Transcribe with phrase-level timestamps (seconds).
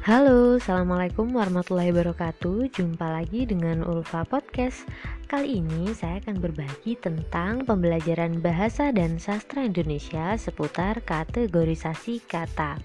[0.00, 2.72] Halo, Assalamualaikum warahmatullahi wabarakatuh.
[2.72, 4.88] Jumpa lagi dengan Ulfa Podcast.
[5.28, 12.80] Kali ini saya akan berbagi tentang pembelajaran bahasa dan sastra Indonesia seputar kategorisasi kata.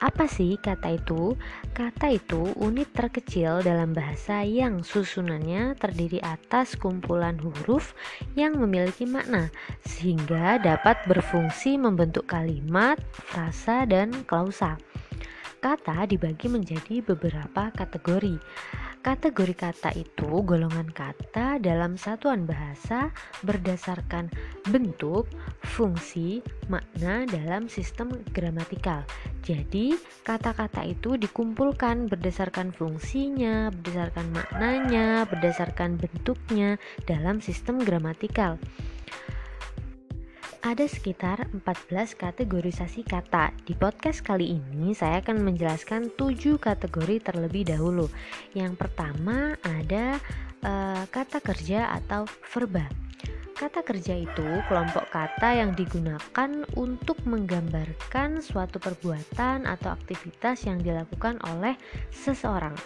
[0.00, 1.36] Apa sih kata itu?
[1.76, 7.92] Kata itu unit terkecil dalam bahasa yang susunannya terdiri atas kumpulan huruf
[8.32, 9.52] yang memiliki makna
[9.84, 14.80] Sehingga dapat berfungsi membentuk kalimat, frasa, dan klausa
[15.60, 18.40] Kata dibagi menjadi beberapa kategori.
[19.04, 23.12] Kategori kata itu golongan kata dalam satuan bahasa
[23.44, 24.32] berdasarkan
[24.72, 25.28] bentuk,
[25.60, 26.40] fungsi,
[26.72, 29.04] makna dalam sistem gramatikal.
[29.44, 38.56] Jadi, kata-kata itu dikumpulkan berdasarkan fungsinya, berdasarkan maknanya, berdasarkan bentuknya dalam sistem gramatikal.
[40.60, 43.48] Ada sekitar 14 kategorisasi kata.
[43.64, 48.12] Di podcast kali ini saya akan menjelaskan 7 kategori terlebih dahulu.
[48.52, 50.20] Yang pertama ada
[50.60, 52.84] uh, kata kerja atau verba.
[53.56, 61.40] Kata kerja itu kelompok kata yang digunakan untuk menggambarkan suatu perbuatan atau aktivitas yang dilakukan
[61.56, 61.72] oleh
[62.12, 62.76] seseorang.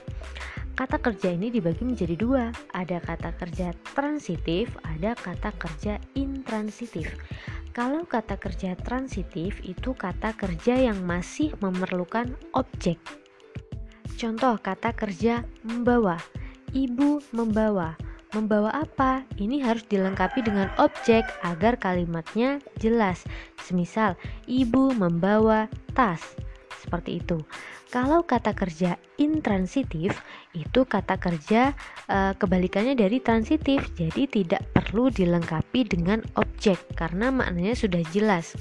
[0.79, 7.15] Kata kerja ini dibagi menjadi dua, ada kata kerja transitif, ada kata kerja intransitif.
[7.75, 13.03] Kalau kata kerja transitif itu kata kerja yang masih memerlukan objek.
[14.15, 16.15] Contoh kata kerja membawa.
[16.71, 17.99] Ibu membawa.
[18.31, 19.27] Membawa apa?
[19.43, 23.27] Ini harus dilengkapi dengan objek agar kalimatnya jelas.
[23.59, 24.15] Semisal,
[24.47, 25.67] ibu membawa
[25.99, 26.23] tas.
[26.85, 27.41] Seperti itu.
[27.89, 30.21] Kalau kata kerja intransitif
[30.53, 31.73] itu kata kerja
[32.05, 38.53] e, kebalikannya dari transitif, jadi tidak perlu dilengkapi dengan objek karena maknanya sudah jelas.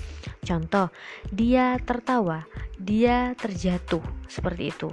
[0.48, 0.88] Contoh,
[1.36, 2.48] dia tertawa,
[2.80, 4.90] dia terjatuh, seperti itu.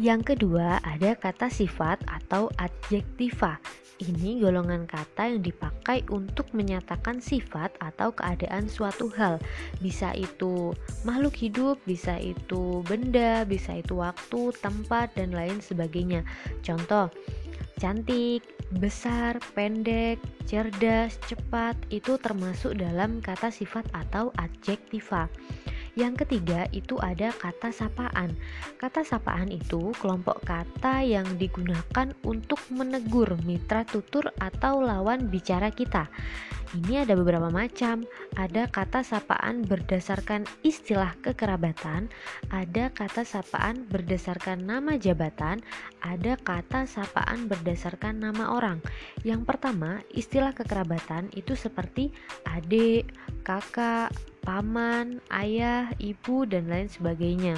[0.00, 3.60] Yang kedua, ada kata sifat atau adjektiva.
[4.02, 9.38] Ini golongan kata yang dipakai untuk menyatakan sifat atau keadaan suatu hal.
[9.78, 10.74] Bisa itu
[11.06, 16.26] makhluk hidup, bisa itu benda, bisa itu waktu, tempat, dan lain sebagainya.
[16.66, 17.14] Contoh,
[17.78, 18.42] cantik,
[18.82, 20.18] besar, pendek,
[20.50, 25.30] cerdas, cepat itu termasuk dalam kata sifat atau adjektiva.
[25.92, 28.32] Yang ketiga itu ada kata sapaan.
[28.80, 36.08] Kata sapaan itu kelompok kata yang digunakan untuk menegur mitra tutur atau lawan bicara kita.
[36.72, 38.08] Ini ada beberapa macam.
[38.32, 42.08] Ada kata sapaan berdasarkan istilah kekerabatan,
[42.48, 45.60] ada kata sapaan berdasarkan nama jabatan,
[46.00, 48.80] ada kata sapaan berdasarkan nama orang.
[49.20, 52.08] Yang pertama, istilah kekerabatan itu seperti
[52.48, 53.12] adik,
[53.44, 54.08] kakak,
[54.42, 57.56] paman, ayah, ibu, dan lain sebagainya.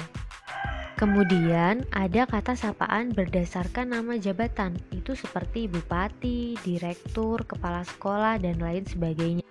[0.95, 8.87] Kemudian ada kata sapaan berdasarkan nama jabatan, itu seperti bupati, direktur, kepala sekolah, dan lain
[8.87, 9.43] sebagainya.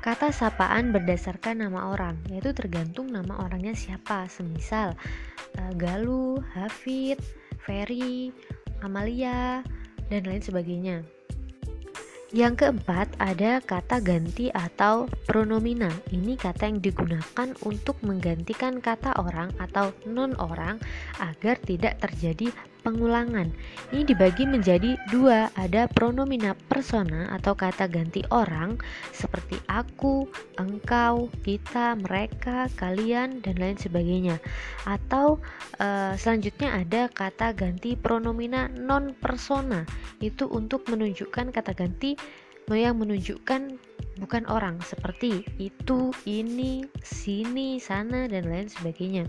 [0.00, 4.96] Kata sapaan berdasarkan nama orang, yaitu tergantung nama orangnya siapa, semisal
[5.60, 7.20] uh, Galuh, Hafid,
[7.60, 8.32] Ferry,
[8.80, 9.60] Amalia,
[10.08, 11.15] dan lain sebagainya.
[12.34, 15.86] Yang keempat, ada kata ganti atau pronomina.
[16.10, 20.82] Ini kata yang digunakan untuk menggantikan kata orang atau non orang
[21.22, 22.50] agar tidak terjadi
[22.86, 23.50] pengulangan.
[23.90, 28.78] Ini dibagi menjadi dua, ada pronomina persona atau kata ganti orang
[29.10, 30.30] seperti aku,
[30.62, 34.38] engkau, kita, mereka, kalian, dan lain sebagainya.
[34.86, 35.42] Atau
[35.82, 39.82] e, selanjutnya ada kata ganti pronomina non persona,
[40.22, 42.14] itu untuk menunjukkan kata ganti
[42.70, 43.78] yang menunjukkan
[44.18, 49.26] bukan orang seperti itu, ini, sini, sana, dan lain sebagainya.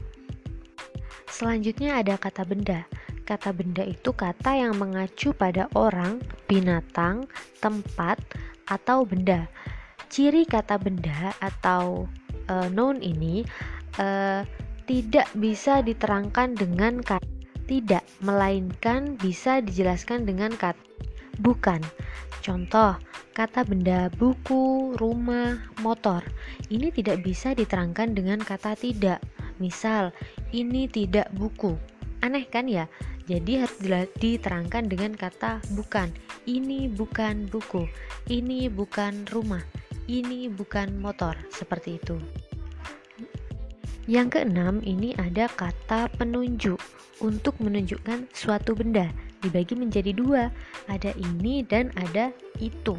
[1.30, 2.88] Selanjutnya ada kata benda.
[3.28, 7.28] Kata benda itu kata yang mengacu pada orang, binatang,
[7.60, 8.16] tempat,
[8.72, 9.52] atau benda.
[10.08, 12.08] Ciri kata benda atau
[12.48, 13.44] uh, noun ini
[14.00, 14.48] uh,
[14.88, 17.28] tidak bisa diterangkan dengan kata
[17.68, 20.80] tidak, melainkan bisa dijelaskan dengan kata
[21.44, 21.84] bukan.
[22.40, 22.96] Contoh,
[23.36, 26.24] kata benda buku, rumah, motor.
[26.72, 29.20] Ini tidak bisa diterangkan dengan kata tidak.
[29.60, 30.16] Misal,
[30.56, 31.76] ini tidak buku.
[32.24, 32.88] Aneh kan ya?
[33.28, 33.76] Jadi harus
[34.16, 36.08] diterangkan dengan kata bukan.
[36.48, 37.84] Ini bukan buku.
[38.32, 39.62] Ini bukan rumah.
[40.08, 41.36] Ini bukan motor.
[41.52, 42.16] Seperti itu.
[44.08, 46.80] Yang keenam, ini ada kata penunjuk
[47.20, 49.12] untuk menunjukkan suatu benda.
[49.44, 50.48] Dibagi menjadi dua,
[50.88, 52.32] ada ini dan ada
[52.64, 52.96] itu.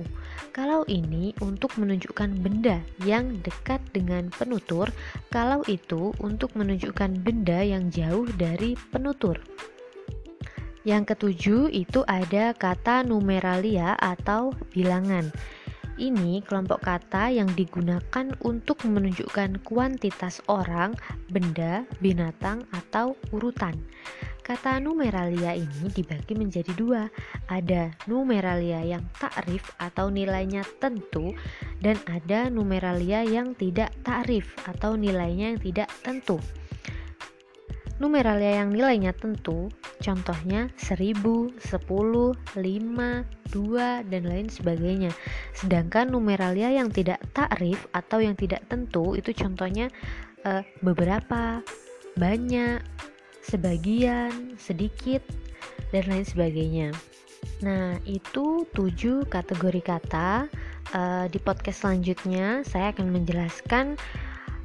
[0.53, 4.93] Kalau ini untuk menunjukkan benda yang dekat dengan penutur,
[5.33, 9.41] kalau itu untuk menunjukkan benda yang jauh dari penutur.
[10.87, 15.31] Yang ketujuh itu ada kata numeralia atau bilangan.
[15.99, 20.95] Ini kelompok kata yang digunakan untuk menunjukkan kuantitas orang,
[21.27, 23.75] benda, binatang, atau urutan.
[24.47, 27.11] Kata numeralia ini dibagi menjadi dua.
[27.51, 31.35] Ada numeralia yang takrif atau nilainya tentu
[31.83, 36.39] dan ada numeralia yang tidak takrif atau nilainya yang tidak tentu.
[37.99, 39.69] Numeralia yang nilainya tentu,
[39.99, 41.19] contohnya 1000,
[41.59, 45.13] 10, 5, 2, dan lain sebagainya.
[45.55, 49.91] Sedangkan numeralia yang tidak takrif atau yang tidak tentu itu contohnya
[50.47, 51.63] uh, beberapa,
[52.15, 52.83] banyak,
[53.43, 55.23] sebagian, sedikit,
[55.91, 56.89] dan lain sebagainya.
[57.65, 60.51] Nah, itu tujuh kategori kata.
[60.89, 64.01] Uh, di podcast selanjutnya, saya akan menjelaskan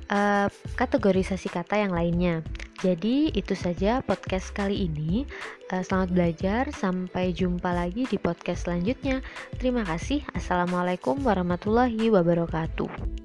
[0.08, 0.48] uh,
[0.80, 2.40] kategorisasi kata yang lainnya.
[2.84, 5.24] Jadi itu saja podcast kali ini.
[5.72, 9.24] Uh, selamat belajar, sampai jumpa lagi di podcast selanjutnya.
[9.56, 10.20] Terima kasih.
[10.36, 13.23] Assalamualaikum warahmatullahi wabarakatuh.